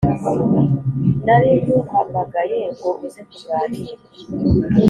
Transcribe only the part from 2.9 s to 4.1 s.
uze tuganire”